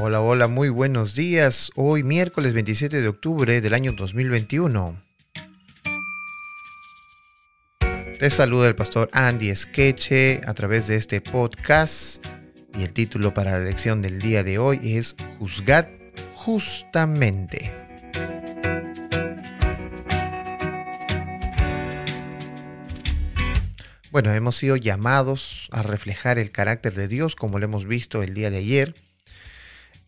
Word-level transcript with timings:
Hola, 0.00 0.20
hola, 0.20 0.46
muy 0.46 0.68
buenos 0.68 1.16
días. 1.16 1.72
Hoy 1.74 2.04
miércoles 2.04 2.54
27 2.54 3.00
de 3.00 3.08
octubre 3.08 3.60
del 3.60 3.74
año 3.74 3.90
2021. 3.92 5.02
Te 8.20 8.30
saluda 8.30 8.68
el 8.68 8.76
pastor 8.76 9.10
Andy 9.12 9.54
Skeche 9.56 10.42
a 10.46 10.54
través 10.54 10.86
de 10.86 10.94
este 10.94 11.20
podcast 11.20 12.24
y 12.78 12.84
el 12.84 12.92
título 12.92 13.34
para 13.34 13.58
la 13.58 13.64
lección 13.64 14.00
del 14.00 14.20
día 14.20 14.44
de 14.44 14.58
hoy 14.58 14.78
es 14.84 15.16
Juzgad 15.40 15.88
justamente. 16.34 17.74
Bueno, 24.12 24.32
hemos 24.32 24.54
sido 24.54 24.76
llamados 24.76 25.68
a 25.72 25.82
reflejar 25.82 26.38
el 26.38 26.52
carácter 26.52 26.94
de 26.94 27.08
Dios 27.08 27.34
como 27.34 27.58
lo 27.58 27.64
hemos 27.64 27.84
visto 27.84 28.22
el 28.22 28.32
día 28.32 28.52
de 28.52 28.58
ayer. 28.58 29.07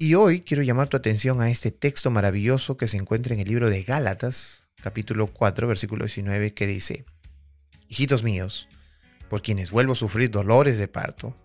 Y 0.03 0.15
hoy 0.15 0.41
quiero 0.41 0.63
llamar 0.63 0.89
tu 0.89 0.97
atención 0.97 1.43
a 1.43 1.51
este 1.51 1.71
texto 1.71 2.11
maravilloso 2.11 2.79
que 2.79 2.89
se 2.89 2.97
encuentra 2.97 3.35
en 3.35 3.41
el 3.41 3.49
libro 3.49 3.69
de 3.69 3.83
Gálatas, 3.83 4.67
capítulo 4.81 5.27
4, 5.27 5.69
versículo 5.69 6.07
19, 6.07 6.55
que 6.55 6.67
dice, 6.67 7.05
Hijitos 7.87 8.23
míos, 8.23 8.67
por 9.29 9.43
quienes 9.43 9.71
vuelvo 9.71 9.93
a 9.93 9.97
sufrir 9.97 10.31
dolores 10.31 10.79
de 10.79 10.89
parto, 10.89 11.37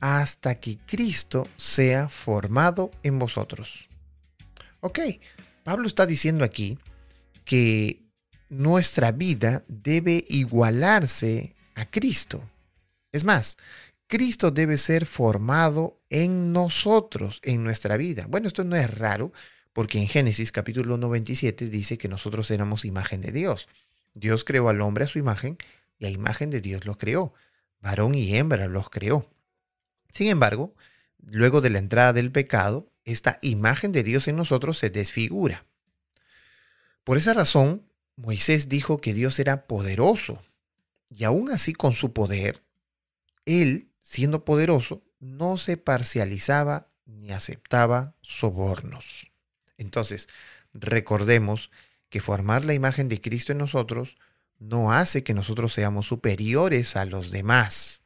hasta 0.00 0.54
que 0.60 0.78
Cristo 0.86 1.48
sea 1.56 2.08
formado 2.08 2.92
en 3.02 3.18
vosotros. 3.18 3.88
Ok, 4.78 5.00
Pablo 5.64 5.88
está 5.88 6.06
diciendo 6.06 6.44
aquí 6.44 6.78
que 7.44 8.04
nuestra 8.48 9.10
vida 9.10 9.64
debe 9.66 10.24
igualarse 10.28 11.56
a 11.74 11.86
Cristo. 11.86 12.48
Es 13.10 13.24
más, 13.24 13.58
Cristo 14.12 14.50
debe 14.50 14.76
ser 14.76 15.06
formado 15.06 15.98
en 16.10 16.52
nosotros, 16.52 17.40
en 17.44 17.64
nuestra 17.64 17.96
vida. 17.96 18.26
Bueno, 18.28 18.46
esto 18.46 18.62
no 18.62 18.76
es 18.76 18.98
raro, 18.98 19.32
porque 19.72 19.98
en 19.98 20.06
Génesis 20.06 20.52
capítulo 20.52 20.98
97 20.98 21.70
dice 21.70 21.96
que 21.96 22.08
nosotros 22.08 22.50
éramos 22.50 22.84
imagen 22.84 23.22
de 23.22 23.32
Dios. 23.32 23.68
Dios 24.12 24.44
creó 24.44 24.68
al 24.68 24.82
hombre 24.82 25.04
a 25.04 25.08
su 25.08 25.18
imagen 25.18 25.56
y 25.98 26.04
a 26.04 26.10
imagen 26.10 26.50
de 26.50 26.60
Dios 26.60 26.84
lo 26.84 26.98
creó. 26.98 27.32
Varón 27.80 28.14
y 28.14 28.36
hembra 28.36 28.68
los 28.68 28.90
creó. 28.90 29.30
Sin 30.10 30.28
embargo, 30.28 30.74
luego 31.24 31.62
de 31.62 31.70
la 31.70 31.78
entrada 31.78 32.12
del 32.12 32.30
pecado, 32.32 32.92
esta 33.06 33.38
imagen 33.40 33.92
de 33.92 34.02
Dios 34.02 34.28
en 34.28 34.36
nosotros 34.36 34.76
se 34.76 34.90
desfigura. 34.90 35.64
Por 37.02 37.16
esa 37.16 37.32
razón, 37.32 37.88
Moisés 38.16 38.68
dijo 38.68 39.00
que 39.00 39.14
Dios 39.14 39.38
era 39.38 39.66
poderoso 39.66 40.38
y 41.08 41.24
aún 41.24 41.50
así 41.50 41.72
con 41.72 41.92
su 41.92 42.12
poder, 42.12 42.62
él, 43.46 43.88
siendo 44.02 44.44
poderoso, 44.44 45.02
no 45.20 45.56
se 45.56 45.76
parcializaba 45.78 46.88
ni 47.06 47.30
aceptaba 47.30 48.14
sobornos. 48.20 49.30
Entonces, 49.78 50.28
recordemos 50.74 51.70
que 52.10 52.20
formar 52.20 52.64
la 52.64 52.74
imagen 52.74 53.08
de 53.08 53.20
Cristo 53.20 53.52
en 53.52 53.58
nosotros 53.58 54.16
no 54.58 54.92
hace 54.92 55.24
que 55.24 55.34
nosotros 55.34 55.72
seamos 55.72 56.06
superiores 56.06 56.96
a 56.96 57.04
los 57.04 57.30
demás, 57.30 58.02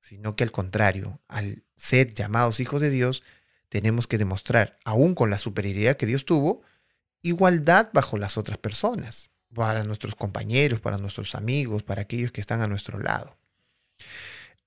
sino 0.00 0.36
que 0.36 0.44
al 0.44 0.52
contrario, 0.52 1.20
al 1.28 1.62
ser 1.76 2.12
llamados 2.14 2.60
hijos 2.60 2.80
de 2.80 2.90
Dios, 2.90 3.22
tenemos 3.68 4.06
que 4.06 4.18
demostrar, 4.18 4.78
aún 4.84 5.14
con 5.14 5.30
la 5.30 5.38
superioridad 5.38 5.96
que 5.96 6.06
Dios 6.06 6.24
tuvo, 6.24 6.62
igualdad 7.22 7.90
bajo 7.92 8.18
las 8.18 8.36
otras 8.36 8.58
personas 8.58 9.30
para 9.54 9.84
nuestros 9.84 10.14
compañeros, 10.14 10.80
para 10.80 10.98
nuestros 10.98 11.34
amigos, 11.34 11.82
para 11.82 12.02
aquellos 12.02 12.32
que 12.32 12.40
están 12.40 12.62
a 12.62 12.68
nuestro 12.68 12.98
lado. 12.98 13.36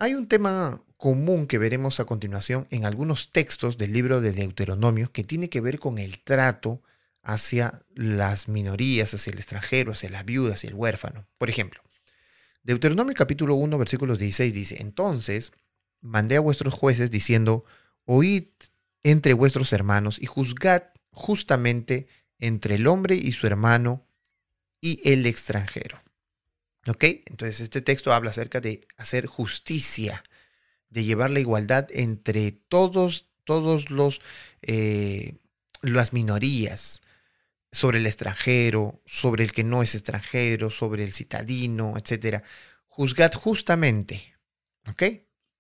Hay 0.02 0.14
un 0.14 0.30
tema 0.30 0.81
común 0.97 1.45
que 1.45 1.58
veremos 1.58 2.00
a 2.00 2.05
continuación 2.05 2.67
en 2.71 2.86
algunos 2.86 3.32
textos 3.32 3.77
del 3.77 3.92
libro 3.92 4.21
de 4.21 4.32
Deuteronomio 4.32 5.11
que 5.11 5.26
tiene 5.26 5.49
que 5.49 5.60
ver 5.60 5.77
con 5.77 5.98
el 5.98 6.23
trato 6.23 6.82
hacia 7.21 7.83
las 7.95 8.48
minorías, 8.48 9.14
hacia 9.14 9.33
el 9.33 9.39
extranjero, 9.39 9.92
hacia 9.92 10.09
las 10.09 10.23
viudas, 10.23 10.54
hacia 10.54 10.70
el 10.70 10.76
huérfano. 10.76 11.27
Por 11.38 11.49
ejemplo, 11.49 11.82
Deuteronomio 12.64 13.14
capítulo 13.14 13.55
1 13.55 13.77
versículos 13.77 14.20
16 14.20 14.54
dice, 14.54 14.77
entonces 14.80 15.52
mandé 15.99 16.38
a 16.38 16.39
vuestros 16.39 16.73
jueces 16.73 17.11
diciendo, 17.11 17.65
oíd 18.05 18.45
entre 19.04 19.33
vuestros 19.33 19.73
hermanos 19.73 20.17
y 20.21 20.27
juzgad 20.27 20.83
justamente 21.11 22.08
entre 22.38 22.76
el 22.76 22.88
hombre 22.88 23.15
y 23.15 23.33
su 23.33 23.48
hermano 23.48 24.08
y 24.80 25.02
el 25.11 25.26
extranjero. 25.26 25.99
¿Ok? 26.87 27.03
Entonces 27.25 27.59
este 27.61 27.81
texto 27.81 28.13
habla 28.13 28.29
acerca 28.29 28.61
de 28.61 28.87
hacer 28.97 29.25
justicia, 29.25 30.23
de 30.89 31.03
llevar 31.03 31.29
la 31.29 31.39
igualdad 31.39 31.87
entre 31.91 32.51
todos, 32.51 33.29
todos 33.43 33.89
los, 33.89 34.21
eh, 34.61 35.37
las 35.81 36.13
minorías, 36.13 37.01
sobre 37.71 37.99
el 37.99 38.07
extranjero, 38.07 39.01
sobre 39.05 39.43
el 39.43 39.51
que 39.51 39.63
no 39.63 39.83
es 39.83 39.93
extranjero, 39.93 40.69
sobre 40.69 41.03
el 41.03 41.13
citadino, 41.13 41.95
etc. 41.97 42.43
Juzgad 42.87 43.33
justamente. 43.33 44.35
¿Ok? 44.89 45.03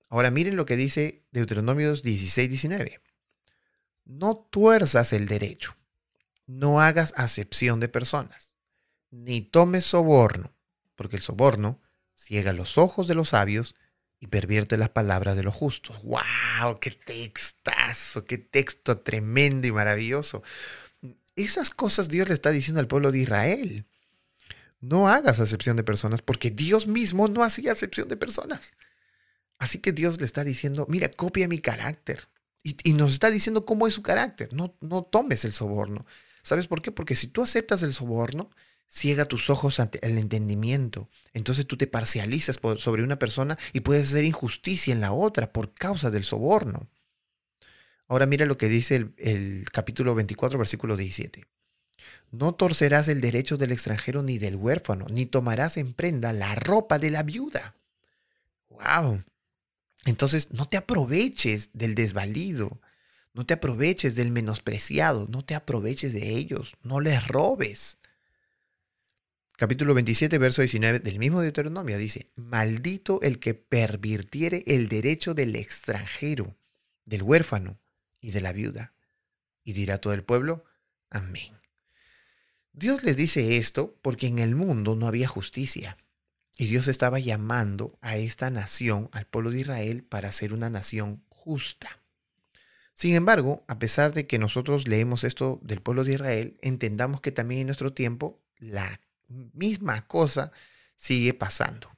Ahora 0.09 0.31
miren 0.31 0.55
lo 0.55 0.65
que 0.65 0.75
dice 0.75 1.23
Deuteronomio 1.31 1.93
16, 1.93 2.49
19. 2.49 2.99
No 4.05 4.37
tuerzas 4.49 5.13
el 5.13 5.27
derecho, 5.27 5.75
no 6.47 6.81
hagas 6.81 7.13
acepción 7.15 7.79
de 7.79 7.89
personas 7.89 8.49
ni 9.11 9.41
tomes 9.41 9.85
soborno, 9.85 10.51
porque 10.99 11.15
el 11.15 11.21
soborno 11.21 11.79
ciega 12.13 12.51
los 12.51 12.77
ojos 12.77 13.07
de 13.07 13.15
los 13.15 13.29
sabios 13.29 13.73
y 14.19 14.27
pervierte 14.27 14.75
las 14.75 14.89
palabras 14.89 15.37
de 15.37 15.43
los 15.43 15.55
justos. 15.55 16.03
¡Wow! 16.03 16.77
¡Qué 16.81 16.91
textazo! 16.91 18.25
¡Qué 18.25 18.37
texto 18.37 18.99
tremendo 18.99 19.65
y 19.65 19.71
maravilloso! 19.71 20.43
Esas 21.37 21.69
cosas 21.69 22.09
Dios 22.09 22.27
le 22.27 22.33
está 22.33 22.51
diciendo 22.51 22.81
al 22.81 22.87
pueblo 22.89 23.13
de 23.13 23.19
Israel. 23.19 23.85
No 24.81 25.07
hagas 25.07 25.39
acepción 25.39 25.77
de 25.77 25.85
personas 25.85 26.21
porque 26.21 26.51
Dios 26.51 26.85
mismo 26.85 27.29
no 27.29 27.45
hacía 27.45 27.71
acepción 27.71 28.09
de 28.09 28.17
personas. 28.17 28.73
Así 29.57 29.79
que 29.79 29.93
Dios 29.93 30.19
le 30.19 30.25
está 30.25 30.43
diciendo, 30.43 30.85
mira, 30.89 31.09
copia 31.09 31.47
mi 31.47 31.59
carácter. 31.59 32.27
Y, 32.61 32.91
nos 32.91 33.13
está 33.13 33.31
diciendo 33.31 33.65
cómo 33.65 33.87
es 33.87 33.93
su 33.93 34.03
carácter. 34.03 34.51
No, 34.51 34.75
no 34.81 35.03
tomes 35.03 35.45
el 35.45 35.53
soborno. 35.53 36.05
¿Sabes 36.43 36.67
por 36.67 36.81
qué? 36.81 36.91
Porque 36.91 37.15
si 37.15 37.27
tú 37.27 37.41
aceptas 37.41 37.83
el 37.83 37.93
soborno, 37.93 38.49
ciega 38.89 39.25
tus 39.25 39.49
ojos 39.49 39.79
ante 39.79 40.05
el 40.05 40.17
entendimiento. 40.17 41.09
Entonces 41.33 41.67
tú 41.67 41.77
te 41.77 41.87
parcializas 41.87 42.59
sobre 42.77 43.03
una 43.03 43.19
persona 43.19 43.57
y 43.71 43.81
puedes 43.81 44.09
hacer 44.09 44.25
injusticia 44.25 44.91
en 44.91 44.99
la 44.99 45.13
otra 45.13 45.53
por 45.53 45.73
causa 45.73 46.09
del 46.09 46.23
soborno. 46.23 46.89
Ahora 48.07 48.25
mira 48.25 48.47
lo 48.47 48.57
que 48.57 48.67
dice 48.67 48.95
el, 48.95 49.13
el, 49.17 49.65
capítulo 49.71 50.15
24, 50.15 50.57
versículo 50.57 50.97
17. 50.97 51.45
No 52.31 52.53
torcerás 52.53 53.07
el 53.07 53.21
derecho 53.21 53.57
del 53.57 53.71
extranjero 53.71 54.23
ni 54.23 54.39
del 54.39 54.55
huérfano, 54.55 55.05
ni 55.11 55.27
tomarás 55.27 55.77
en 55.77 55.93
prenda 55.93 56.33
la 56.33 56.55
ropa 56.55 56.97
de 56.97 57.11
la 57.11 57.21
viuda. 57.21 57.75
¡Wow! 58.69 59.21
Entonces 60.05 60.51
no 60.51 60.67
te 60.67 60.77
aproveches 60.77 61.69
del 61.73 61.93
desvalido, 61.93 62.81
no 63.33 63.45
te 63.45 63.53
aproveches 63.53 64.15
del 64.15 64.31
menospreciado, 64.31 65.27
no 65.29 65.45
te 65.45 65.53
aproveches 65.53 66.13
de 66.13 66.29
ellos, 66.29 66.75
no 66.81 66.99
les 66.99 67.27
robes 67.27 67.99
capítulo 69.59 69.93
27, 69.93 70.37
verso 70.37 70.61
19 70.61 70.99
del 70.99 71.19
mismo 71.19 71.41
Deuteronomio 71.41 71.97
dice, 71.97 72.31
maldito 72.37 73.21
el 73.21 73.39
que 73.39 73.55
pervirtiere 73.55 74.63
el 74.67 74.87
derecho 74.87 75.33
del 75.33 75.57
extranjero, 75.57 76.55
del 77.03 77.23
huérfano 77.23 77.77
y 78.21 78.31
de 78.31 78.39
la 78.39 78.53
viuda. 78.53 78.93
Y 79.65 79.73
dirá 79.73 79.97
todo 79.97 80.13
el 80.13 80.23
pueblo, 80.23 80.63
amén. 81.09 81.59
Dios 82.71 83.03
les 83.03 83.17
dice 83.17 83.57
esto 83.57 83.99
porque 84.01 84.27
en 84.27 84.39
el 84.39 84.55
mundo 84.55 84.95
no 84.95 85.07
había 85.07 85.27
justicia. 85.27 85.97
Y 86.57 86.67
Dios 86.67 86.87
estaba 86.87 87.19
llamando 87.19 87.99
a 87.99 88.15
esta 88.15 88.49
nación, 88.51 89.09
al 89.11 89.25
pueblo 89.25 89.51
de 89.51 89.59
Israel, 89.59 90.03
para 90.03 90.31
ser 90.31 90.53
una 90.53 90.69
nación 90.69 91.21
justa. 91.27 91.99
Sin 92.93 93.13
embargo, 93.13 93.65
a 93.67 93.77
pesar 93.77 94.13
de 94.13 94.25
que 94.25 94.39
nosotros 94.39 94.87
leemos 94.87 95.25
esto 95.25 95.59
del 95.63 95.81
pueblo 95.81 96.05
de 96.05 96.13
Israel, 96.13 96.57
entendamos 96.61 97.19
que 97.19 97.33
también 97.33 97.61
en 97.61 97.67
nuestro 97.67 97.91
tiempo 97.91 98.41
la 98.57 99.01
misma 99.29 100.05
cosa 100.07 100.51
sigue 100.95 101.33
pasando. 101.33 101.89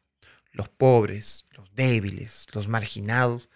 Los 0.51 0.69
pobres, 0.69 1.47
los 1.51 1.73
débiles, 1.73 2.45
los 2.53 2.67
marginados, 2.67 3.49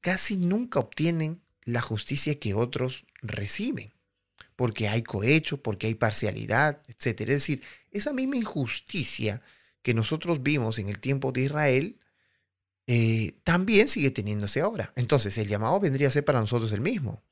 casi 0.00 0.36
nunca 0.36 0.78
obtienen 0.78 1.42
la 1.64 1.80
justicia 1.80 2.38
que 2.38 2.54
otros 2.54 3.06
reciben, 3.22 3.92
porque 4.54 4.88
hay 4.88 5.02
cohecho, 5.02 5.62
porque 5.62 5.88
hay 5.88 5.94
parcialidad, 5.94 6.80
etc. 6.86 7.20
Es 7.22 7.26
decir, 7.26 7.62
esa 7.90 8.12
misma 8.12 8.36
injusticia 8.36 9.42
que 9.82 9.94
nosotros 9.94 10.42
vimos 10.42 10.78
en 10.78 10.88
el 10.88 10.98
tiempo 10.98 11.32
de 11.32 11.42
Israel, 11.42 11.98
eh, 12.86 13.38
también 13.42 13.88
sigue 13.88 14.10
teniéndose 14.10 14.60
ahora. 14.60 14.92
Entonces, 14.96 15.36
el 15.38 15.48
llamado 15.48 15.80
vendría 15.80 16.08
a 16.08 16.12
ser 16.12 16.24
para 16.24 16.40
nosotros 16.40 16.72
el 16.72 16.80
mismo. 16.80 17.22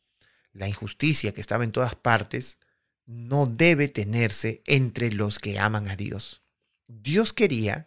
La 0.52 0.68
injusticia 0.68 1.32
que 1.32 1.40
estaba 1.40 1.64
en 1.64 1.72
todas 1.72 1.94
partes 1.94 2.58
no 3.06 3.46
debe 3.46 3.88
tenerse 3.88 4.62
entre 4.66 5.12
los 5.12 5.38
que 5.38 5.58
aman 5.58 5.88
a 5.88 5.96
Dios. 5.96 6.42
Dios 6.88 7.32
quería 7.32 7.86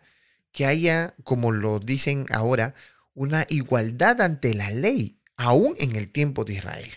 que 0.52 0.66
haya, 0.66 1.16
como 1.24 1.52
lo 1.52 1.80
dicen 1.80 2.26
ahora, 2.30 2.74
una 3.14 3.46
igualdad 3.50 4.22
ante 4.22 4.54
la 4.54 4.72
ley, 4.72 5.20
aún 5.36 5.76
en 5.80 5.96
el 5.96 6.10
tiempo 6.12 6.46
de 6.46 6.54
Israel. 6.54 6.92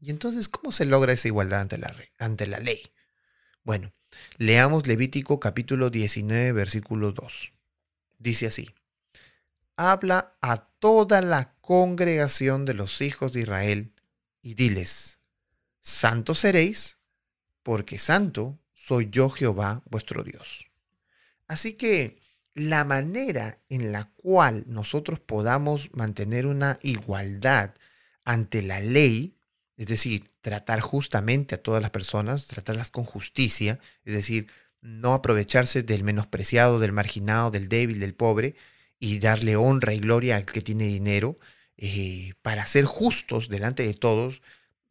Y 0.00 0.10
entonces, 0.10 0.48
¿cómo 0.48 0.72
se 0.72 0.84
logra 0.84 1.12
esa 1.12 1.28
igualdad 1.28 1.60
ante 1.62 1.78
la, 1.78 1.94
ante 2.18 2.46
la 2.46 2.58
ley? 2.60 2.82
Bueno, 3.64 3.92
leamos 4.38 4.86
Levítico 4.86 5.40
capítulo 5.40 5.90
19, 5.90 6.52
versículo 6.52 7.12
2. 7.12 7.52
Dice 8.18 8.46
así, 8.46 8.70
habla 9.76 10.36
a 10.40 10.56
toda 10.56 11.20
la 11.20 11.54
congregación 11.60 12.64
de 12.64 12.74
los 12.74 13.00
hijos 13.00 13.32
de 13.32 13.40
Israel 13.40 13.92
y 14.42 14.54
diles, 14.54 15.18
santos 15.80 16.40
seréis, 16.40 16.97
porque 17.62 17.98
santo 17.98 18.58
soy 18.72 19.08
yo 19.10 19.28
Jehová 19.30 19.82
vuestro 19.86 20.22
Dios. 20.22 20.70
Así 21.46 21.74
que 21.74 22.20
la 22.54 22.84
manera 22.84 23.58
en 23.68 23.92
la 23.92 24.10
cual 24.16 24.64
nosotros 24.66 25.20
podamos 25.20 25.90
mantener 25.92 26.46
una 26.46 26.78
igualdad 26.82 27.74
ante 28.24 28.62
la 28.62 28.80
ley, 28.80 29.36
es 29.76 29.86
decir, 29.86 30.30
tratar 30.40 30.80
justamente 30.80 31.54
a 31.54 31.62
todas 31.62 31.80
las 31.80 31.90
personas, 31.90 32.46
tratarlas 32.46 32.90
con 32.90 33.04
justicia, 33.04 33.78
es 34.04 34.14
decir, 34.14 34.46
no 34.80 35.14
aprovecharse 35.14 35.82
del 35.82 36.04
menospreciado, 36.04 36.78
del 36.78 36.92
marginado, 36.92 37.50
del 37.50 37.68
débil, 37.68 38.00
del 38.00 38.14
pobre, 38.14 38.54
y 38.98 39.18
darle 39.18 39.56
honra 39.56 39.94
y 39.94 40.00
gloria 40.00 40.36
al 40.36 40.44
que 40.44 40.60
tiene 40.60 40.84
dinero, 40.84 41.38
eh, 41.76 42.34
para 42.42 42.66
ser 42.66 42.84
justos 42.84 43.48
delante 43.48 43.84
de 43.84 43.94
todos, 43.94 44.42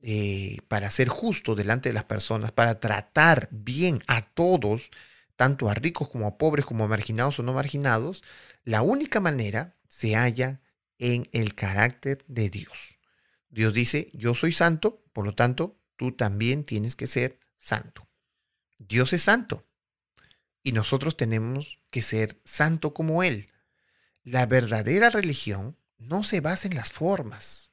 eh, 0.01 0.57
para 0.67 0.89
ser 0.89 1.09
justos 1.09 1.57
delante 1.57 1.89
de 1.89 1.93
las 1.93 2.03
personas, 2.03 2.51
para 2.51 2.79
tratar 2.79 3.47
bien 3.51 4.01
a 4.07 4.21
todos, 4.21 4.91
tanto 5.35 5.69
a 5.69 5.73
ricos 5.73 6.09
como 6.09 6.27
a 6.27 6.37
pobres, 6.37 6.65
como 6.65 6.83
a 6.83 6.87
marginados 6.87 7.39
o 7.39 7.43
no 7.43 7.53
marginados, 7.53 8.23
la 8.63 8.81
única 8.81 9.19
manera 9.19 9.75
se 9.87 10.15
halla 10.15 10.61
en 10.99 11.29
el 11.31 11.55
carácter 11.55 12.23
de 12.27 12.49
Dios. 12.49 12.97
Dios 13.49 13.73
dice, 13.73 14.11
yo 14.13 14.35
soy 14.35 14.51
santo, 14.51 15.03
por 15.13 15.25
lo 15.25 15.33
tanto, 15.33 15.79
tú 15.95 16.11
también 16.11 16.63
tienes 16.63 16.95
que 16.95 17.07
ser 17.07 17.39
santo. 17.57 18.07
Dios 18.77 19.13
es 19.13 19.23
santo 19.23 19.65
y 20.63 20.73
nosotros 20.73 21.17
tenemos 21.17 21.79
que 21.89 22.01
ser 22.01 22.39
santo 22.45 22.93
como 22.93 23.23
Él. 23.23 23.49
La 24.23 24.45
verdadera 24.45 25.09
religión 25.09 25.77
no 25.97 26.23
se 26.23 26.41
basa 26.41 26.67
en 26.67 26.75
las 26.75 26.91
formas, 26.91 27.71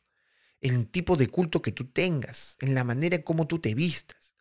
el 0.65 0.87
tipo 0.87 1.19
de 1.19 1.29
culto 1.29 1.61
que 1.61 1.73
tú 1.73 1.85
tengas, 1.85 2.57
en 2.59 2.75
la 2.75 2.85
manera 2.85 3.17
en 3.17 3.23
cómo 3.23 3.47
tú 3.47 3.59
te 3.59 3.75
vistas. 3.75 4.35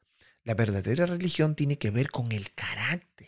La 0.46 0.54
verdadera 0.54 1.06
religión 1.06 1.54
tiene 1.54 1.78
que 1.78 1.92
ver 1.92 2.12
con 2.12 2.32
el 2.32 2.54
carácter. 2.54 3.28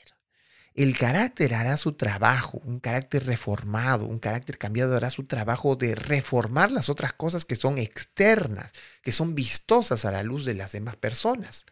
El 0.74 0.98
carácter 0.98 1.56
hará 1.56 1.76
su 1.76 1.94
trabajo, 1.94 2.62
un 2.64 2.80
carácter 2.80 3.26
reformado, 3.26 4.06
un 4.06 4.20
carácter 4.20 4.58
cambiado 4.58 4.96
hará 4.96 5.10
su 5.10 5.26
trabajo 5.26 5.76
de 5.76 5.94
reformar 5.94 6.72
las 6.72 6.88
otras 6.88 7.12
cosas 7.12 7.44
que 7.44 7.58
son 7.58 7.80
externas, 7.80 8.72
que 9.02 9.12
son 9.12 9.36
vistosas 9.36 10.06
a 10.06 10.12
la 10.12 10.24
luz 10.24 10.46
de 10.46 10.54
las 10.54 10.72
demás 10.72 10.96
personas. 10.96 11.66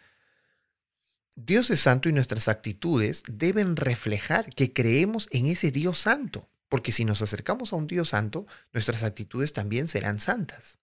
Dios 1.37 1.69
es 1.69 1.79
santo 1.79 2.09
y 2.09 2.11
nuestras 2.11 2.49
actitudes 2.49 3.23
deben 3.29 3.77
reflejar 3.77 4.53
que 4.53 4.73
creemos 4.73 5.29
en 5.31 5.45
ese 5.45 5.71
Dios 5.71 5.99
santo, 5.99 6.49
porque 6.67 6.91
si 6.91 7.05
nos 7.05 7.21
acercamos 7.21 7.71
a 7.71 7.77
un 7.77 7.87
Dios 7.87 8.09
santo, 8.09 8.45
nuestras 8.73 9.03
actitudes 9.03 9.53
también 9.53 9.87
serán 9.87 10.19
santas. 10.19 10.79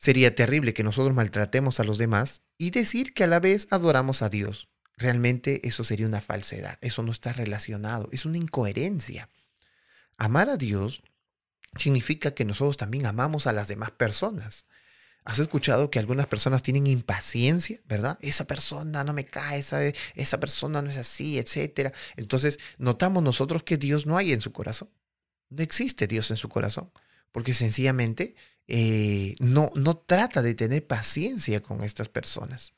Sería 0.00 0.34
terrible 0.34 0.72
que 0.72 0.82
nosotros 0.82 1.14
maltratemos 1.14 1.78
a 1.78 1.84
los 1.84 1.98
demás 1.98 2.40
y 2.56 2.70
decir 2.70 3.12
que 3.12 3.24
a 3.24 3.26
la 3.26 3.38
vez 3.38 3.68
adoramos 3.68 4.22
a 4.22 4.30
Dios, 4.30 4.70
realmente 4.96 5.60
eso 5.68 5.84
sería 5.84 6.06
una 6.06 6.22
falsedad, 6.22 6.78
eso 6.80 7.02
no 7.02 7.12
está 7.12 7.34
relacionado, 7.34 8.08
es 8.10 8.24
una 8.24 8.38
incoherencia. 8.38 9.28
Amar 10.16 10.48
a 10.48 10.56
Dios 10.56 11.02
significa 11.76 12.30
que 12.30 12.46
nosotros 12.46 12.78
también 12.78 13.04
amamos 13.04 13.46
a 13.46 13.52
las 13.52 13.68
demás 13.68 13.90
personas. 13.90 14.64
¿Has 15.22 15.38
escuchado 15.38 15.90
que 15.90 15.98
algunas 15.98 16.28
personas 16.28 16.62
tienen 16.62 16.86
impaciencia, 16.86 17.78
verdad? 17.84 18.16
Esa 18.22 18.46
persona 18.46 19.04
no 19.04 19.12
me 19.12 19.26
cae, 19.26 19.58
esa, 19.58 19.82
esa 19.84 20.40
persona 20.40 20.80
no 20.80 20.88
es 20.88 20.96
así, 20.96 21.38
etc. 21.38 21.94
Entonces, 22.16 22.58
notamos 22.78 23.22
nosotros 23.22 23.64
que 23.64 23.76
Dios 23.76 24.06
no 24.06 24.16
hay 24.16 24.32
en 24.32 24.40
su 24.40 24.50
corazón. 24.50 24.88
No 25.50 25.62
existe 25.62 26.06
Dios 26.06 26.30
en 26.30 26.38
su 26.38 26.48
corazón, 26.48 26.90
porque 27.32 27.52
sencillamente 27.52 28.34
eh, 28.70 29.34
no, 29.40 29.70
no 29.74 29.96
trata 29.96 30.42
de 30.42 30.54
tener 30.54 30.86
paciencia 30.86 31.60
con 31.60 31.82
estas 31.82 32.08
personas 32.08 32.72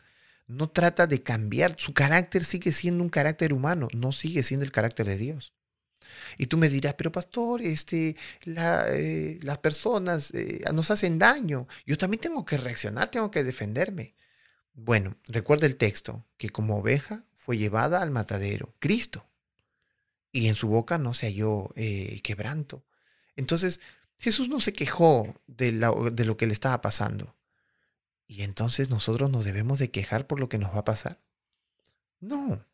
no 0.47 0.69
trata 0.69 1.07
de 1.07 1.23
cambiar, 1.23 1.75
su 1.79 1.95
carácter 1.95 2.45
sigue 2.45 2.73
siendo 2.73 3.03
un 3.03 3.11
carácter 3.11 3.53
humano, 3.53 3.89
no 3.95 4.13
sigue 4.13 4.43
siendo 4.43 4.65
el 4.65 4.73
carácter 4.73 5.07
de 5.07 5.17
Dios. 5.17 5.53
Y 6.37 6.47
tú 6.47 6.59
me 6.59 6.69
dirás, 6.69 6.95
pero 6.95 7.11
pastor, 7.11 7.63
este, 7.63 8.17
eh, 8.45 9.39
las 9.43 9.59
personas 9.59 10.31
eh, 10.35 10.63
nos 10.73 10.91
hacen 10.91 11.19
daño. 11.19 11.67
Yo 11.87 11.97
también 11.97 12.21
tengo 12.21 12.45
que 12.45 12.59
reaccionar, 12.59 13.11
tengo 13.11 13.31
que 13.31 13.45
defenderme. 13.45 14.15
Bueno, 14.75 15.17
recuerda 15.29 15.67
el 15.67 15.77
texto, 15.77 16.25
que 16.37 16.51
como 16.51 16.79
oveja 16.79 17.25
fue 17.35 17.57
llevada 17.57 18.03
al 18.03 18.11
matadero, 18.11 18.75
Cristo, 18.79 19.27
y 20.33 20.49
en 20.49 20.55
su 20.55 20.69
boca 20.69 20.99
no 20.99 21.15
se 21.15 21.27
halló 21.27 21.71
quebranto. 22.23 22.85
Entonces, 23.37 23.81
Jesús 24.23 24.49
no 24.49 24.61
se 24.61 24.73
quejó 24.73 25.35
de, 25.49 25.73
lo 25.73 26.37
que 26.37 26.47
le 26.47 26.53
estaba 26.53 26.81
pasando. 26.81 27.35
¿Y 28.29 28.43
entonces 28.43 28.89
nosotros 28.89 29.33
nos 29.33 29.45
debemos 29.45 29.81
de 29.81 29.91
quejar 29.91 30.29
por 30.29 30.39
lo 30.39 30.49
que 30.49 30.59
nos 30.59 30.73
va 30.73 30.79
a 30.79 30.85
pasar? 30.85 31.19
No. 32.21 32.65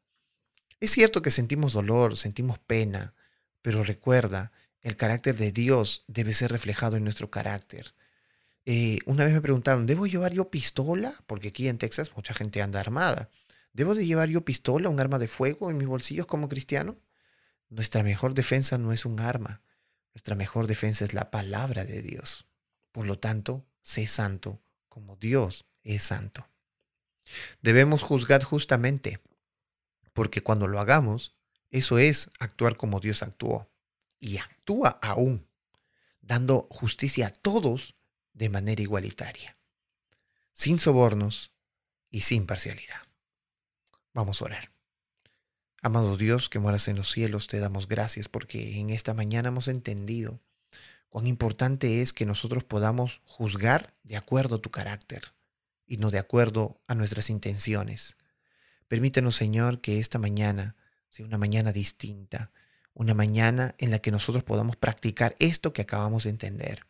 Es 0.79 0.91
cierto 0.91 1.23
que 1.23 1.31
sentimos 1.31 1.73
dolor, 1.73 2.19
sentimos 2.19 2.59
pena, 2.59 3.15
pero 3.63 3.83
recuerda, 3.83 4.53
el 4.83 4.97
carácter 4.97 5.39
de 5.39 5.51
Dios 5.51 6.05
debe 6.07 6.35
ser 6.35 6.53
reflejado 6.53 6.99
en 6.99 7.05
nuestro 7.05 7.31
carácter. 7.31 7.95
Eh, 8.67 8.99
una 9.07 9.25
vez 9.25 9.33
me 9.33 9.41
preguntaron, 9.41 9.87
¿debo 9.87 10.07
llevar 10.07 10.35
yo 10.35 10.51
pistola? 10.51 11.15
Porque 11.27 11.49
aquí 11.49 11.67
en 11.67 11.79
Texas 11.79 12.13
mucha 12.15 12.35
gente 12.35 12.61
anda 12.61 12.79
armada. 12.79 13.31
¿Debo 13.73 13.95
de 13.95 14.05
llevar 14.05 14.29
yo 14.29 14.45
pistola, 14.45 14.91
un 14.91 15.01
arma 15.01 15.19
de 15.19 15.29
fuego 15.29 15.71
en 15.71 15.79
mis 15.79 15.89
bolsillos 15.89 16.27
como 16.27 16.51
cristiano? 16.51 16.99
Nuestra 17.71 18.03
mejor 18.03 18.35
defensa 18.35 18.77
no 18.77 18.93
es 18.93 19.07
un 19.07 19.19
arma. 19.19 19.63
Nuestra 20.15 20.35
mejor 20.35 20.67
defensa 20.67 21.05
es 21.05 21.15
la 21.15 21.31
palabra 21.31 21.85
de 21.85 22.03
Dios. 22.03 22.47
Por 22.93 23.07
lo 23.07 23.19
tanto, 23.19 23.67
sé 23.83 24.07
santo 24.07 24.63
como 24.89 25.17
Dios 25.17 25.67
es 25.83 26.03
santo. 26.03 26.49
Debemos 27.63 28.03
juzgar 28.03 28.43
justamente, 28.43 29.21
porque 30.13 30.41
cuando 30.41 30.67
lo 30.67 30.81
hagamos, 30.81 31.37
eso 31.71 31.99
es 31.99 32.31
actuar 32.39 32.77
como 32.77 33.01
Dios 33.01 33.23
actuó. 33.23 33.71
Y 34.19 34.39
actúa 34.39 34.99
aún, 35.03 35.47
dando 36.21 36.67
justicia 36.71 37.29
a 37.29 37.33
todos 37.33 37.95
de 38.33 38.49
manera 38.49 38.83
igualitaria, 38.83 39.57
sin 40.53 40.81
sobornos 40.81 41.53
y 42.11 42.23
sin 42.23 42.47
parcialidad. 42.47 43.03
Vamos 44.13 44.43
a 44.43 44.47
orar. 44.47 44.78
Amado 45.81 46.17
Dios 46.17 46.49
que 46.49 46.59
moras 46.59 46.89
en 46.89 46.97
los 46.97 47.09
cielos, 47.09 47.47
te 47.47 47.61
damos 47.61 47.87
gracias 47.87 48.27
porque 48.29 48.81
en 48.81 48.91
esta 48.91 49.15
mañana 49.15 49.51
hemos 49.51 49.69
entendido 49.69 50.41
cuán 51.09 51.29
importante 51.29 52.03
es 52.03 52.13
que 52.13 52.27
nosotros 52.27 52.65
podamos 52.65 53.21
juzgar 53.25 53.95
de 54.03 54.17
acuerdo 54.17 54.57
a 54.57 54.61
tu 54.61 54.73
carácter 54.73 55.35
y 55.87 55.99
no 55.99 56.11
de 56.11 56.19
acuerdo 56.19 56.81
a 56.89 56.97
nuestras 56.97 57.31
intenciones. 57.31 58.17
Permítenos, 58.89 59.37
Señor, 59.37 59.81
que 59.81 60.01
esta 60.01 60.19
mañana 60.19 60.75
sea 61.11 61.25
una 61.25 61.39
mañana 61.39 61.71
distinta, 61.71 62.51
una 62.93 63.15
mañana 63.15 63.77
en 63.79 63.93
la 63.93 64.01
que 64.01 64.11
nosotros 64.11 64.43
podamos 64.43 64.75
practicar 64.75 65.37
esto 65.39 65.73
que 65.73 65.83
acabamos 65.83 66.25
de 66.25 66.31
entender, 66.31 66.81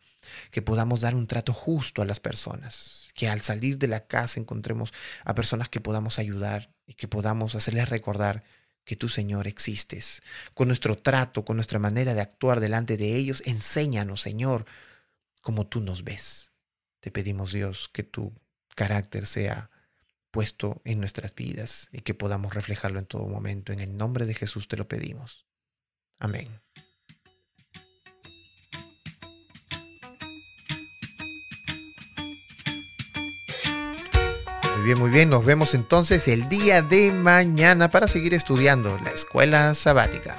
que 0.49 0.63
podamos 0.63 1.01
dar 1.01 1.13
un 1.13 1.27
trato 1.27 1.53
justo 1.53 2.01
a 2.01 2.05
las 2.05 2.19
personas, 2.19 3.09
que 3.13 3.29
al 3.29 3.41
salir 3.41 3.77
de 3.77 3.87
la 3.87 4.07
casa 4.07 4.39
encontremos 4.39 4.93
a 5.25 5.35
personas 5.35 5.69
que 5.69 5.79
podamos 5.79 6.17
ayudar 6.17 6.73
y 6.87 6.95
que 6.95 7.07
podamos 7.07 7.53
hacerles 7.53 7.89
recordar 7.89 8.43
que 8.89 8.95
tú, 8.95 9.07
Señor, 9.07 9.45
existes. 9.45 10.23
Con 10.55 10.67
nuestro 10.67 10.97
trato, 10.97 11.45
con 11.45 11.57
nuestra 11.57 11.77
manera 11.77 12.15
de 12.15 12.21
actuar 12.21 12.59
delante 12.59 12.97
de 12.97 13.15
ellos, 13.17 13.43
enséñanos, 13.45 14.19
Señor, 14.19 14.65
como 15.43 15.67
tú 15.67 15.79
nos 15.79 16.03
ves. 16.03 16.53
Te 16.99 17.11
pedimos, 17.11 17.53
Dios, 17.53 17.87
que 17.87 18.01
tu 18.01 18.33
carácter 18.73 19.27
sea 19.27 19.69
puesto 20.31 20.81
en 20.85 20.99
nuestras 20.99 21.35
vidas 21.35 21.89
y 21.91 22.01
que 22.01 22.15
podamos 22.15 22.55
reflejarlo 22.55 22.97
en 22.97 23.05
todo 23.05 23.27
momento. 23.27 23.73
En 23.73 23.79
el 23.79 23.95
nombre 23.95 24.25
de 24.25 24.33
Jesús 24.33 24.67
te 24.67 24.75
lo 24.75 24.87
pedimos. 24.87 25.45
Amén. 26.17 26.59
Muy 34.79 34.85
bien, 34.85 34.99
muy 34.99 35.09
bien. 35.09 35.29
Nos 35.29 35.43
vemos 35.43 35.73
entonces 35.73 36.29
el 36.29 36.47
día 36.47 36.81
de 36.81 37.11
mañana 37.11 37.89
para 37.89 38.07
seguir 38.07 38.33
estudiando 38.33 38.97
la 39.03 39.11
escuela 39.11 39.73
sabática. 39.73 40.37